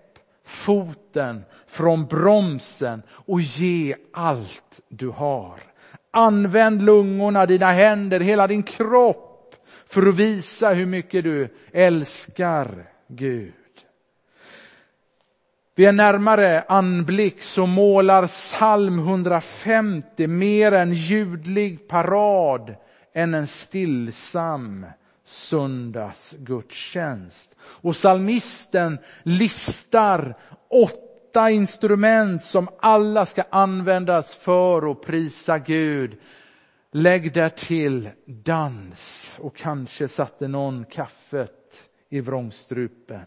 foten 0.45 1.45
från 1.67 2.07
bromsen 2.07 3.03
och 3.11 3.41
ge 3.41 3.95
allt 4.13 4.81
du 4.89 5.09
har. 5.09 5.61
Använd 6.11 6.83
lungorna, 6.83 7.47
dina 7.47 7.73
händer, 7.73 8.21
hela 8.21 8.47
din 8.47 8.63
kropp 8.63 9.55
för 9.87 10.09
att 10.09 10.17
visa 10.17 10.73
hur 10.73 10.87
mycket 10.87 11.25
du 11.25 11.49
älskar 11.73 12.87
Gud. 13.09 13.55
Vid 15.77 15.89
en 15.89 15.97
närmare 15.97 16.65
anblick 16.69 17.43
så 17.43 17.67
målar 17.67 18.27
psalm 18.27 18.99
150 18.99 20.27
mer 20.27 20.73
en 20.73 20.93
ljudlig 20.93 21.89
parad 21.89 22.77
än 23.15 23.35
en 23.35 23.47
stillsam 23.47 24.87
söndagsgudstjänst. 25.25 27.57
Och 27.61 27.95
psalmisten 27.95 28.99
listar 29.23 30.35
åtta 30.71 31.51
instrument 31.51 32.43
som 32.43 32.69
alla 32.81 33.27
ska 33.27 33.43
användas 33.51 34.35
för 34.35 34.91
att 34.91 35.03
prisa 35.03 35.59
Gud. 35.59 36.17
Lägg 36.93 37.35
där 37.35 37.49
till 37.49 38.11
dans 38.27 39.39
och 39.43 39.57
kanske 39.57 40.09
satte 40.09 40.49
någon 40.49 40.85
kaffet 40.85 41.89
i 42.11 42.21
vrångstrupen. 42.21 43.21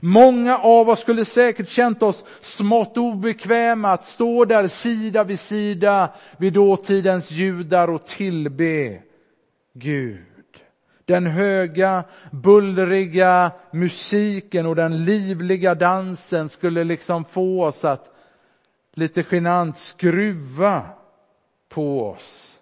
Många 0.00 0.58
av 0.58 0.88
oss 0.88 1.00
skulle 1.00 1.24
säkert 1.24 1.68
känt 1.68 2.02
oss 2.02 2.24
smått 2.40 2.96
obekväma 2.96 3.90
att 3.90 4.04
stå 4.04 4.44
där 4.44 4.68
sida 4.68 5.24
vid 5.24 5.40
sida 5.40 6.14
vid 6.38 6.52
dåtidens 6.52 7.30
judar 7.30 7.90
och 7.90 8.06
tillbe 8.06 9.02
Gud. 9.72 10.33
Den 11.04 11.26
höga, 11.26 12.04
bullriga 12.30 13.52
musiken 13.72 14.66
och 14.66 14.76
den 14.76 15.04
livliga 15.04 15.74
dansen 15.74 16.48
skulle 16.48 16.84
liksom 16.84 17.24
få 17.24 17.64
oss 17.64 17.84
att 17.84 18.10
lite 18.94 19.24
genant 19.30 19.78
skruva 19.78 20.82
på 21.68 22.10
oss. 22.10 22.60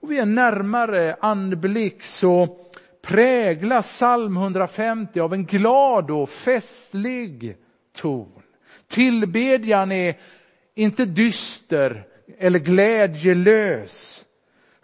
Och 0.00 0.10
vid 0.10 0.18
en 0.18 0.34
närmare 0.34 1.16
anblick 1.20 2.02
så 2.02 2.56
präglas 3.02 3.86
psalm 3.86 4.36
150 4.36 5.20
av 5.20 5.34
en 5.34 5.44
glad 5.44 6.10
och 6.10 6.30
festlig 6.30 7.56
ton. 7.96 8.42
Tillbedjan 8.86 9.92
är 9.92 10.14
inte 10.74 11.04
dyster 11.04 12.06
eller 12.38 12.58
glädjelös. 12.58 14.24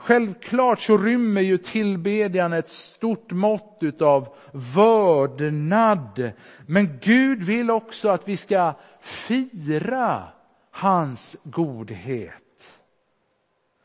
Självklart 0.04 0.80
så 0.80 0.99
rymmer 0.99 1.40
ju 1.40 1.58
tillbedjan 1.58 2.52
ett 2.52 2.68
stort 2.68 3.32
mått 3.32 3.78
utav 3.80 4.28
vördnad. 4.75 6.32
Men 6.66 6.99
Gud 7.02 7.42
vill 7.42 7.70
också 7.70 8.08
att 8.08 8.28
vi 8.28 8.37
ska 8.37 8.75
fira 9.00 10.23
hans 10.70 11.37
godhet. 11.42 12.80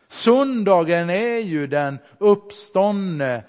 Söndagen 0.07 1.09
är 1.09 1.39
ju 1.39 1.67
den 1.67 1.99
uppståndne 2.17 3.43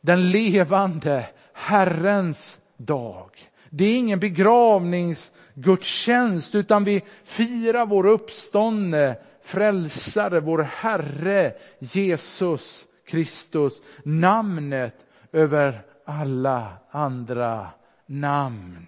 den 0.00 0.30
levande 0.30 1.26
Herrens 1.52 2.60
dag. 2.76 3.30
Det 3.70 3.84
är 3.84 3.96
ingen 3.96 4.20
begravningsgudstjänst 4.20 6.54
utan 6.54 6.84
vi 6.84 7.02
firar 7.24 7.86
vår 7.86 8.06
uppståndne 8.06 9.16
frälsare, 9.46 10.40
vår 10.40 10.58
Herre 10.58 11.52
Jesus 11.78 12.86
Kristus, 13.06 13.82
namnet 14.02 15.06
över 15.32 15.82
alla 16.04 16.72
andra 16.90 17.68
namn. 18.06 18.86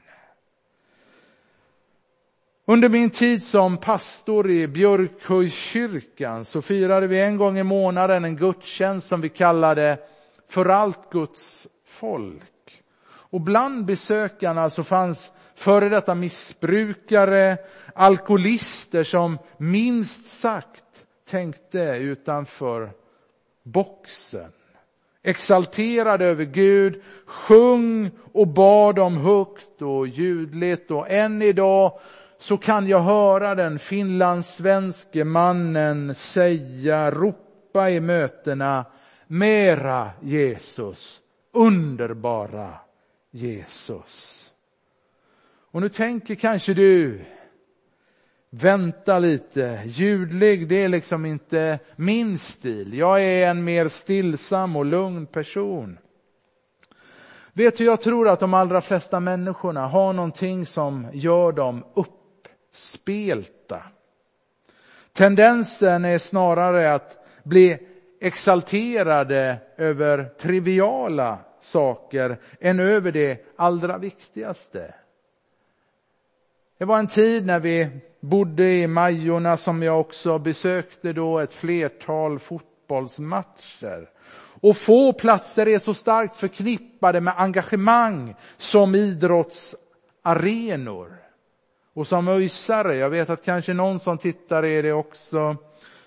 Under 2.65 2.89
min 2.89 3.11
tid 3.11 3.43
som 3.43 3.77
pastor 3.77 4.51
i 4.51 4.69
Björkhöjskyrkan 4.69 6.45
så 6.45 6.63
firade 6.63 7.07
vi 7.07 7.21
en 7.21 7.37
gång 7.37 7.59
i 7.59 7.63
månaden 7.63 8.25
en 8.25 8.37
gudstjänst 8.37 9.07
som 9.07 9.21
vi 9.21 9.29
kallade 9.29 9.99
för 10.49 10.67
allt 10.67 11.11
Guds 11.11 11.69
folk. 11.87 12.83
Och 13.07 13.41
bland 13.41 13.85
besökarna 13.85 14.71
så 14.71 14.85
fanns 14.85 15.33
före 15.59 15.89
detta 15.89 16.15
missbrukare, 16.15 17.57
alkoholister 17.95 19.05
som 19.05 19.39
minst 19.57 20.41
sagt 20.41 20.85
tänkte 21.31 21.79
utanför 21.81 22.91
boxen. 23.63 24.53
Exalterade 25.23 26.27
över 26.27 26.45
Gud, 26.45 27.03
sjung 27.27 28.11
och 28.33 28.47
bad 28.47 28.99
om 28.99 29.17
högt 29.17 29.83
och 29.83 30.07
ljudligt 30.07 30.91
och 30.91 31.11
än 31.11 31.43
idag 31.43 31.99
så 32.39 32.57
kan 32.57 32.87
jag 32.87 33.01
höra 33.01 33.55
den 33.55 33.79
finlandssvenske 33.79 35.25
mannen 35.25 36.15
säga, 36.15 37.11
ropa 37.11 37.91
i 37.91 38.01
mötena 38.01 38.85
Mera 39.27 40.11
Jesus, 40.21 41.21
underbara 41.53 42.75
Jesus. 43.31 44.48
Och 45.71 45.81
nu 45.81 45.89
tänker 45.89 46.35
kanske 46.35 46.75
du, 46.75 47.21
vänta 48.51 49.19
lite, 49.19 49.83
ljudlig 49.87 50.69
det 50.69 50.85
är 50.85 50.89
liksom 50.89 51.27
inte 51.27 51.79
min 51.97 52.39
stil. 52.39 52.95
Jag 52.95 53.23
är 53.23 53.51
en 53.51 53.65
mer 53.65 53.89
stillsam 53.89 54.77
och 54.77 54.85
lugn 54.85 55.27
person. 55.27 55.99
Vet 57.53 57.79
du, 57.79 57.85
jag 57.85 58.01
tror 58.01 58.29
att 58.29 58.41
de 58.41 58.55
allra 58.55 58.81
flesta 58.81 59.21
människorna 59.21 59.87
har 59.87 60.13
någonting 60.13 60.67
som 60.67 61.07
gör 61.13 61.53
dem 61.53 61.85
uppspelta. 61.95 63.83
Tendensen 65.13 66.05
är 66.05 66.19
snarare 66.19 66.95
att 66.95 67.27
bli 67.45 67.79
exalterade 68.21 69.59
över 69.77 70.25
triviala 70.25 71.39
saker 71.61 72.39
än 72.61 72.81
över 72.81 73.13
det 73.13 73.47
allra 73.57 73.99
viktigaste. 73.99 74.95
Det 76.79 76.85
var 76.85 76.99
en 76.99 77.07
tid 77.07 77.47
när 77.47 77.61
vi 77.61 77.89
bodde 78.21 78.73
i 78.73 78.87
Majorna 78.87 79.57
som 79.57 79.83
jag 79.83 80.01
också 80.01 80.39
besökte 80.39 81.13
då 81.13 81.39
ett 81.39 81.53
flertal 81.53 82.39
fotbollsmatcher. 82.39 84.09
Och 84.61 84.77
få 84.77 85.13
platser 85.13 85.69
är 85.69 85.79
så 85.79 85.95
starkt 85.95 86.37
förknippade 86.37 87.21
med 87.21 87.35
engagemang 87.37 88.35
som 88.57 88.95
idrottsarenor. 88.95 91.17
Och 91.95 92.07
som 92.07 92.29
öjsare, 92.29 92.97
jag 92.97 93.11
vet 93.11 93.31
att 93.31 93.45
kanske 93.45 93.75
någon 93.75 94.01
som 94.01 94.19
tittar 94.19 94.65
är 94.65 94.83
det 94.83 94.93
också, 94.93 95.57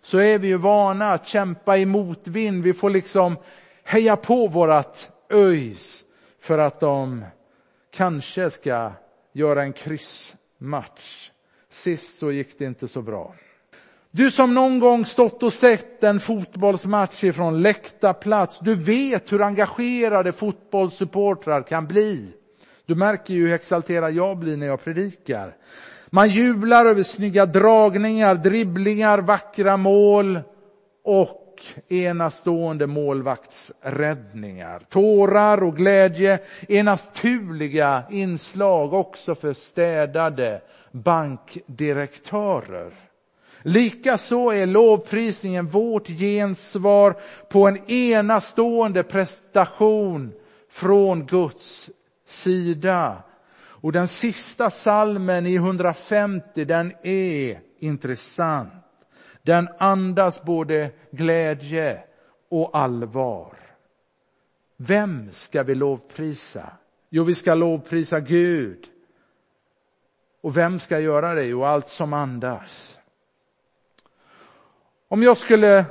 så 0.01 0.17
är 0.17 0.39
vi 0.39 0.47
ju 0.47 0.57
vana 0.57 1.13
att 1.13 1.27
kämpa 1.27 1.77
i 1.77 1.85
motvind. 1.85 2.63
Vi 2.63 2.73
får 2.73 2.89
liksom 2.89 3.37
heja 3.83 4.15
på 4.15 4.47
vårat 4.47 5.11
ÖIS 5.29 6.03
för 6.39 6.57
att 6.57 6.79
de 6.79 7.25
kanske 7.91 8.49
ska 8.49 8.91
göra 9.33 9.63
en 9.63 9.73
Match. 10.61 11.31
Sist 11.69 12.17
så 12.19 12.31
gick 12.31 12.59
det 12.59 12.65
inte 12.65 12.87
så 12.87 13.01
bra. 13.01 13.35
Du 14.11 14.31
som 14.31 14.53
någon 14.53 14.79
gång 14.79 15.05
stått 15.05 15.43
och 15.43 15.53
sett 15.53 16.03
en 16.03 16.19
fotbollsmatch 16.19 17.23
ifrån 17.23 17.61
läktarplats, 17.61 18.59
du 18.59 18.75
vet 18.75 19.31
hur 19.31 19.41
engagerade 19.41 20.31
fotbollssupportrar 20.31 21.61
kan 21.61 21.87
bli. 21.87 22.33
Du 22.85 22.95
märker 22.95 23.33
ju 23.33 23.47
hur 23.47 23.53
exalterad 23.53 24.13
jag 24.13 24.37
blir 24.37 24.57
när 24.57 24.67
jag 24.67 24.83
predikar. 24.83 25.55
Man 26.09 26.29
jublar 26.29 26.85
över 26.85 27.03
snygga 27.03 27.45
dragningar, 27.45 28.35
dribblingar, 28.35 29.19
vackra 29.19 29.77
mål 29.77 30.39
och 31.03 31.50
och 31.51 31.63
enastående 31.91 32.87
målvaktsräddningar. 32.87 34.81
Tårar 34.89 35.63
och 35.63 35.77
glädje 35.77 36.39
är 36.67 36.83
naturliga 36.83 38.03
inslag 38.09 38.93
också 38.93 39.35
för 39.35 39.53
städade 39.53 40.61
bankdirektörer. 40.91 42.93
Likaså 43.61 44.51
är 44.51 44.65
lovprisningen 44.65 45.67
vårt 45.67 46.07
gensvar 46.07 47.15
på 47.49 47.67
en 47.67 47.91
enastående 47.91 49.03
prestation 49.03 50.31
från 50.71 51.25
Guds 51.25 51.89
sida. 52.27 53.23
Och 53.61 53.91
den 53.91 54.07
sista 54.07 54.69
salmen 54.69 55.45
i 55.45 55.55
150, 55.55 56.65
den 56.65 56.93
är 57.03 57.59
intressant. 57.79 58.80
Den 59.41 59.69
andas 59.77 60.43
både 60.43 60.91
glädje 61.11 62.03
och 62.49 62.77
allvar. 62.77 63.57
Vem 64.77 65.29
ska 65.31 65.63
vi 65.63 65.75
lovprisa? 65.75 66.69
Jo, 67.09 67.23
vi 67.23 67.35
ska 67.35 67.55
lovprisa 67.55 68.19
Gud. 68.19 68.87
Och 70.41 70.57
vem 70.57 70.79
ska 70.79 70.99
göra 70.99 71.33
det? 71.33 71.43
Jo, 71.43 71.63
allt 71.63 71.87
som 71.87 72.13
andas. 72.13 72.99
Om 75.07 75.23
jag 75.23 75.37
skulle 75.37 75.85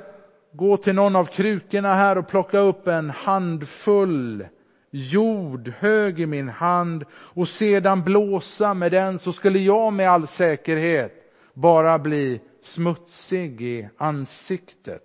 gå 0.52 0.76
till 0.76 0.94
någon 0.94 1.16
av 1.16 1.24
krukorna 1.24 1.94
här 1.94 2.18
och 2.18 2.28
plocka 2.28 2.58
upp 2.58 2.86
en 2.86 3.10
handfull 3.10 4.46
jord 4.90 5.72
hög 5.78 6.20
i 6.20 6.26
min 6.26 6.48
hand 6.48 7.04
och 7.12 7.48
sedan 7.48 8.02
blåsa 8.02 8.74
med 8.74 8.92
den 8.92 9.18
så 9.18 9.32
skulle 9.32 9.58
jag 9.58 9.92
med 9.92 10.10
all 10.10 10.26
säkerhet 10.26 11.29
bara 11.60 11.98
bli 11.98 12.40
smutsig 12.62 13.62
i 13.62 13.88
ansiktet 13.96 15.02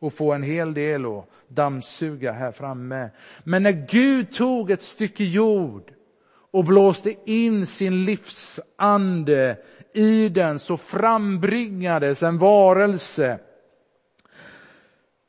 och 0.00 0.12
få 0.12 0.32
en 0.32 0.42
hel 0.42 0.74
del 0.74 1.06
att 1.06 1.28
dammsuga 1.48 2.32
här 2.32 2.52
framme. 2.52 3.10
Men 3.44 3.62
när 3.62 3.86
Gud 3.88 4.32
tog 4.32 4.70
ett 4.70 4.82
stycke 4.82 5.24
jord 5.24 5.92
och 6.50 6.64
blåste 6.64 7.14
in 7.24 7.66
sin 7.66 8.04
livsande 8.04 9.56
i 9.94 10.28
den 10.28 10.58
så 10.58 10.76
frambringades 10.76 12.22
en 12.22 12.38
varelse 12.38 13.38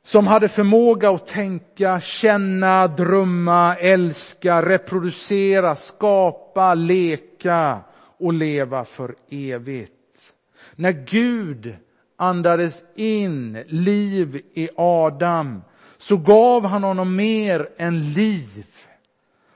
som 0.02 0.26
hade 0.26 0.48
förmåga 0.48 1.10
att 1.10 1.26
tänka, 1.26 2.00
känna, 2.00 2.86
drömma, 2.86 3.76
älska, 3.76 4.62
reproducera, 4.62 5.76
skapa, 5.76 6.74
leka 6.74 7.80
och 8.18 8.32
leva 8.32 8.84
för 8.84 9.14
evigt. 9.30 9.97
När 10.78 10.92
Gud 10.92 11.76
andades 12.16 12.84
in 12.94 13.64
liv 13.66 14.42
i 14.54 14.68
Adam 14.76 15.62
så 15.96 16.16
gav 16.16 16.66
han 16.66 16.82
honom 16.82 17.16
mer 17.16 17.68
än 17.76 18.12
liv. 18.12 18.66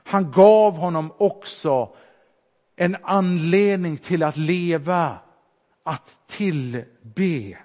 Han 0.03 0.31
gav 0.31 0.77
honom 0.77 1.13
också 1.17 1.95
en 2.75 2.97
anledning 3.03 3.97
till 3.97 4.23
att 4.23 4.37
leva, 4.37 5.17
att 5.83 6.27
tillbe. 6.27 7.57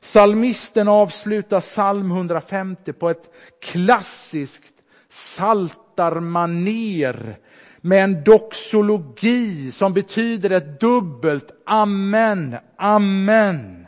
Salmisten 0.00 0.88
avslutar 0.88 1.60
psalm 1.60 2.10
150 2.10 2.92
på 2.92 3.10
ett 3.10 3.30
klassiskt 3.60 4.82
saltarmaner 5.08 7.38
med 7.86 8.04
en 8.04 8.24
doxologi 8.24 9.72
som 9.72 9.92
betyder 9.92 10.50
ett 10.50 10.80
dubbelt 10.80 11.62
amen, 11.64 12.56
amen. 12.76 13.86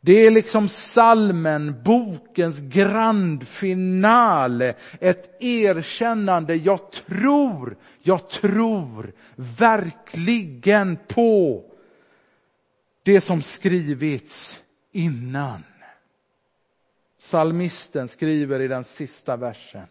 Det 0.00 0.26
är 0.26 0.30
liksom 0.30 0.68
salmen, 0.68 1.82
bokens 1.84 2.60
grand 2.60 3.48
finale, 3.48 4.74
ett 5.00 5.42
erkännande. 5.42 6.54
Jag 6.54 6.90
tror, 6.90 7.76
jag 8.02 8.28
tror 8.28 9.12
verkligen 9.36 10.98
på 11.08 11.64
det 13.02 13.20
som 13.20 13.42
skrivits 13.42 14.62
innan. 14.92 15.62
Salmisten 17.18 18.08
skriver 18.08 18.60
i 18.60 18.68
den 18.68 18.84
sista 18.84 19.36
versen. 19.36 19.86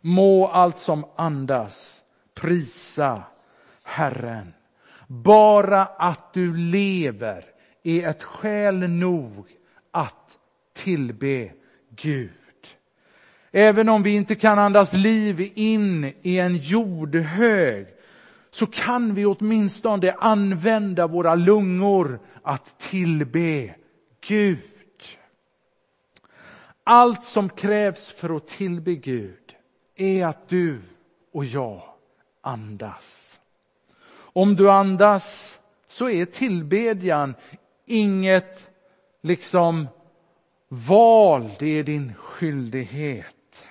Må 0.00 0.48
allt 0.48 0.76
som 0.76 1.04
andas 1.16 2.02
prisa 2.40 3.22
Herren. 3.82 4.54
Bara 5.06 5.84
att 5.84 6.32
du 6.32 6.56
lever 6.56 7.44
är 7.82 8.08
ett 8.08 8.22
skäl 8.22 8.88
nog 8.88 9.46
att 9.90 10.38
tillbe 10.72 11.52
Gud. 11.90 12.30
Även 13.50 13.88
om 13.88 14.02
vi 14.02 14.10
inte 14.10 14.34
kan 14.34 14.58
andas 14.58 14.92
liv 14.92 15.52
in 15.54 16.12
i 16.22 16.38
en 16.38 16.56
jordhög 16.56 17.86
så 18.50 18.66
kan 18.66 19.14
vi 19.14 19.26
åtminstone 19.26 20.12
använda 20.12 21.06
våra 21.06 21.34
lungor 21.34 22.20
att 22.42 22.78
tillbe 22.78 23.74
Gud. 24.20 24.58
Allt 26.84 27.24
som 27.24 27.48
krävs 27.48 28.10
för 28.10 28.36
att 28.36 28.46
tillbe 28.46 28.94
Gud 28.94 29.54
är 29.96 30.26
att 30.26 30.48
du 30.48 30.80
och 31.32 31.44
jag 31.44 31.95
andas. 32.46 33.40
Om 34.16 34.56
du 34.56 34.70
andas 34.70 35.58
så 35.86 36.10
är 36.10 36.24
tillbedjan 36.24 37.34
inget 37.86 38.70
liksom 39.22 39.88
val, 40.68 41.50
det 41.58 41.66
är 41.66 41.82
din 41.82 42.14
skyldighet. 42.14 43.66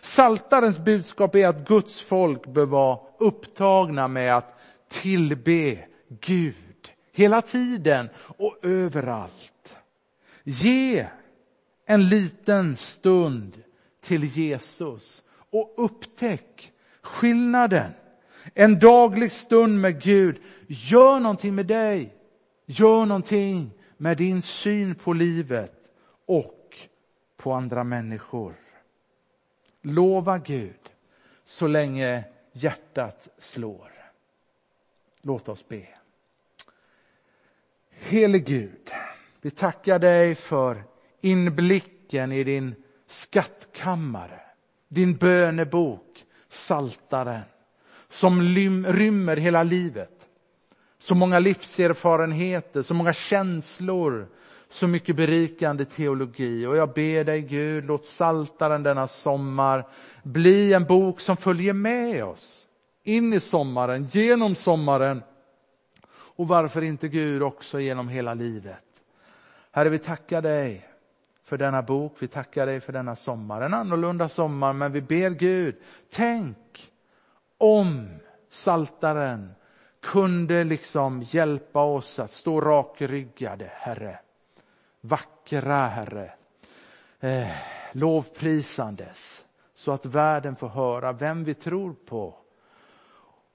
Saltarens 0.00 0.78
budskap 0.78 1.34
är 1.34 1.48
att 1.48 1.68
Guds 1.68 2.00
folk 2.00 2.46
bör 2.46 2.66
vara 2.66 2.98
upptagna 3.18 4.08
med 4.08 4.36
att 4.36 4.54
tillbe 4.88 5.78
Gud 6.08 6.92
hela 7.12 7.42
tiden 7.42 8.08
och 8.18 8.58
överallt. 8.62 9.76
Ge 10.44 11.06
en 11.86 12.08
liten 12.08 12.76
stund 12.76 13.62
till 14.00 14.24
Jesus 14.24 15.24
och 15.50 15.74
upptäck 15.76 16.71
skillnaden. 17.02 17.92
En 18.54 18.78
daglig 18.78 19.32
stund 19.32 19.80
med 19.80 20.02
Gud 20.02 20.40
gör 20.66 21.20
någonting 21.20 21.54
med 21.54 21.66
dig. 21.66 22.14
Gör 22.66 23.06
någonting 23.06 23.70
med 23.96 24.16
din 24.16 24.42
syn 24.42 24.94
på 24.94 25.12
livet 25.12 25.90
och 26.26 26.78
på 27.36 27.52
andra 27.52 27.84
människor. 27.84 28.54
Lova 29.82 30.38
Gud 30.38 30.92
så 31.44 31.66
länge 31.66 32.24
hjärtat 32.52 33.28
slår. 33.38 33.92
Låt 35.22 35.48
oss 35.48 35.68
be. 35.68 35.88
Helig 37.90 38.46
Gud, 38.46 38.90
vi 39.40 39.50
tackar 39.50 39.98
dig 39.98 40.34
för 40.34 40.84
inblicken 41.20 42.32
i 42.32 42.44
din 42.44 42.74
skattkammare, 43.06 44.40
din 44.88 45.16
bönebok, 45.16 46.24
Saltaren, 46.52 47.42
som 48.08 48.42
rymmer 48.86 49.36
hela 49.36 49.62
livet. 49.62 50.28
Så 50.98 51.14
många 51.14 51.38
livserfarenheter, 51.38 52.82
så 52.82 52.94
många 52.94 53.12
känslor, 53.12 54.28
så 54.68 54.86
mycket 54.86 55.16
berikande 55.16 55.84
teologi. 55.84 56.66
Och 56.66 56.76
jag 56.76 56.92
ber 56.92 57.24
dig 57.24 57.42
Gud, 57.42 57.84
låt 57.84 58.04
Saltaren 58.04 58.82
denna 58.82 59.08
sommar 59.08 59.88
bli 60.22 60.72
en 60.72 60.84
bok 60.84 61.20
som 61.20 61.36
följer 61.36 61.72
med 61.72 62.24
oss 62.24 62.68
in 63.04 63.32
i 63.32 63.40
sommaren, 63.40 64.04
genom 64.04 64.54
sommaren 64.54 65.22
och 66.12 66.48
varför 66.48 66.82
inte 66.82 67.08
Gud 67.08 67.42
också 67.42 67.80
genom 67.80 68.08
hela 68.08 68.34
livet. 68.34 69.02
Herre, 69.72 69.88
vi 69.88 69.98
tackar 69.98 70.42
dig 70.42 70.88
för 71.52 71.58
denna 71.58 71.82
bok, 71.82 72.16
vi 72.18 72.28
tackar 72.28 72.66
dig 72.66 72.80
för 72.80 72.92
denna 72.92 73.16
sommar. 73.16 73.60
En 73.60 73.74
annorlunda 73.74 74.28
sommar, 74.28 74.72
men 74.72 74.92
vi 74.92 75.00
ber 75.00 75.30
Gud, 75.30 75.76
tänk 76.10 76.90
om 77.58 78.08
saltaren 78.48 79.54
kunde 80.00 80.64
liksom 80.64 81.22
hjälpa 81.22 81.82
oss 81.82 82.18
att 82.18 82.30
stå 82.30 82.60
rakryggade, 82.60 83.70
Herre. 83.72 84.18
Vackra, 85.00 85.86
Herre. 85.86 86.32
Eh, 87.20 87.50
lovprisandes, 87.92 89.44
så 89.74 89.92
att 89.92 90.06
världen 90.06 90.56
får 90.56 90.68
höra 90.68 91.12
vem 91.12 91.44
vi 91.44 91.54
tror 91.54 91.94
på. 92.06 92.34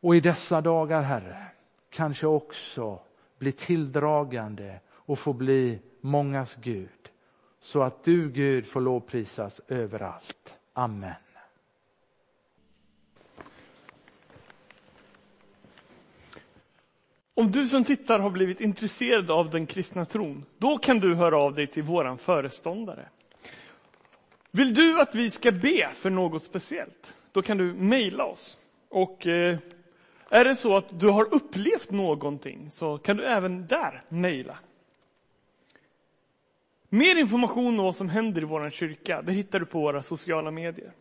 Och 0.01 0.15
i 0.15 0.19
dessa 0.19 0.61
dagar, 0.61 1.01
Herre, 1.01 1.47
kanske 1.89 2.27
också 2.27 2.99
bli 3.37 3.51
tilldragande 3.51 4.79
och 4.89 5.19
få 5.19 5.33
bli 5.33 5.79
mångas 6.01 6.55
Gud. 6.55 6.89
Så 7.59 7.81
att 7.81 8.03
du 8.03 8.29
Gud 8.29 8.67
får 8.67 8.81
lovprisas 8.81 9.61
överallt. 9.67 10.57
Amen. 10.73 11.13
Om 17.33 17.51
du 17.51 17.67
som 17.67 17.83
tittar 17.83 18.19
har 18.19 18.29
blivit 18.29 18.61
intresserad 18.61 19.31
av 19.31 19.49
den 19.49 19.65
kristna 19.65 20.05
tron, 20.05 20.45
då 20.57 20.77
kan 20.77 20.99
du 20.99 21.15
höra 21.15 21.37
av 21.37 21.53
dig 21.53 21.67
till 21.67 21.83
våran 21.83 22.17
föreståndare. 22.17 23.09
Vill 24.51 24.73
du 24.73 25.01
att 25.01 25.15
vi 25.15 25.29
ska 25.29 25.51
be 25.51 25.89
för 25.93 26.09
något 26.09 26.43
speciellt? 26.43 27.15
Då 27.31 27.41
kan 27.41 27.57
du 27.57 27.73
mejla 27.73 28.23
oss. 28.23 28.57
Och 28.89 29.27
eh, 29.27 29.57
är 30.29 30.45
det 30.45 30.55
så 30.55 30.75
att 30.75 30.99
du 30.99 31.09
har 31.09 31.33
upplevt 31.33 31.91
någonting 31.91 32.71
så 32.71 32.97
kan 32.97 33.17
du 33.17 33.25
även 33.25 33.67
där 33.67 34.01
mejla. 34.09 34.57
Mer 36.89 37.15
information 37.15 37.79
om 37.79 37.85
vad 37.85 37.95
som 37.95 38.09
händer 38.09 38.41
i 38.41 38.45
vår 38.45 38.69
kyrka 38.69 39.21
det 39.21 39.31
hittar 39.31 39.59
du 39.59 39.65
på 39.65 39.79
våra 39.79 40.03
sociala 40.03 40.51
medier. 40.51 40.91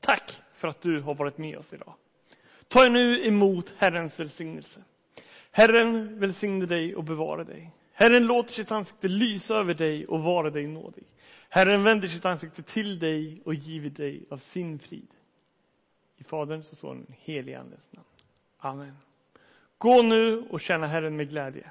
Tack 0.00 0.42
för 0.54 0.68
att 0.68 0.80
du 0.80 1.00
har 1.00 1.14
varit 1.14 1.38
med 1.38 1.58
oss 1.58 1.72
idag. 1.72 1.94
Ta 2.68 2.88
nu 2.88 3.26
emot 3.26 3.74
Herrens 3.78 4.20
välsignelse. 4.20 4.84
Herren 5.50 6.18
välsigne 6.18 6.66
dig 6.66 6.96
och 6.96 7.04
bevara 7.04 7.44
dig. 7.44 7.70
Herren 7.92 8.26
låter 8.26 8.54
sitt 8.54 8.72
ansikte 8.72 9.08
lysa 9.08 9.54
över 9.54 9.74
dig 9.74 10.06
och 10.06 10.22
vara 10.22 10.50
dig 10.50 10.66
nådig. 10.66 11.04
Herren 11.48 11.82
vänder 11.82 12.08
sitt 12.08 12.24
ansikte 12.24 12.62
till 12.62 12.98
dig 12.98 13.42
och 13.44 13.54
giver 13.54 13.90
dig 13.90 14.24
av 14.30 14.36
sin 14.36 14.78
frid. 14.78 15.08
I 16.16 16.24
Faderns 16.24 16.72
och 16.72 16.78
Sonens 16.78 17.10
helige 17.12 17.60
Andes 17.60 17.92
namn. 17.92 18.06
Amen. 18.58 18.96
Gå 19.78 20.02
nu 20.02 20.48
och 20.50 20.60
tjäna 20.60 20.86
Herren 20.86 21.16
med 21.16 21.28
glädje. 21.28 21.70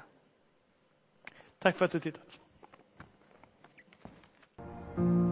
Tack 1.58 1.76
för 1.76 1.84
att 1.84 1.90
du 1.90 1.98
tittat. 1.98 2.40
Thank 4.96 5.08
you. 5.08 5.23